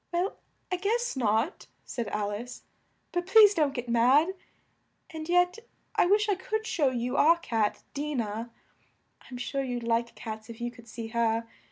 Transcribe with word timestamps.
"Well, 0.11 0.37
I 0.71 0.77
guess 0.77 1.15
not," 1.15 1.67
said 1.85 2.07
Al 2.07 2.31
ice, 2.31 2.63
"but 3.11 3.27
please 3.27 3.53
don't 3.53 3.75
get 3.75 3.87
mad. 3.87 4.29
And 5.11 5.29
yet 5.29 5.59
I 5.93 6.07
wish 6.07 6.27
I 6.27 6.33
could 6.33 6.65
show 6.65 6.89
you 6.89 7.17
our 7.17 7.37
cat, 7.37 7.83
Di 7.93 8.15
nah. 8.15 8.47
I'm 9.29 9.37
sure 9.37 9.61
you'd 9.63 9.83
like 9.83 10.15
cats 10.15 10.49
if 10.49 10.59
you 10.59 10.71
could 10.71 10.87
see 10.87 11.09
her. 11.09 11.47